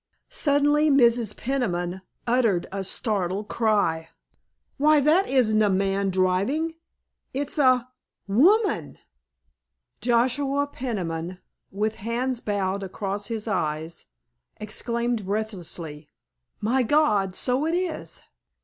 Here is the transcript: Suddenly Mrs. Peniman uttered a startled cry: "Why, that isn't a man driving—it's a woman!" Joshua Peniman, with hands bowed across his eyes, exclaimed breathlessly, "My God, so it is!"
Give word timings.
Suddenly 0.31 0.89
Mrs. 0.89 1.35
Peniman 1.37 2.01
uttered 2.25 2.65
a 2.71 2.83
startled 2.83 3.47
cry: 3.49 4.09
"Why, 4.77 4.99
that 4.99 5.29
isn't 5.29 5.61
a 5.61 5.69
man 5.69 6.09
driving—it's 6.09 7.59
a 7.59 7.87
woman!" 8.27 8.97
Joshua 10.01 10.65
Peniman, 10.65 11.37
with 11.71 11.93
hands 12.01 12.39
bowed 12.39 12.81
across 12.81 13.27
his 13.27 13.47
eyes, 13.47 14.07
exclaimed 14.57 15.23
breathlessly, 15.27 16.07
"My 16.59 16.81
God, 16.81 17.35
so 17.35 17.67
it 17.67 17.75
is!" 17.75 18.23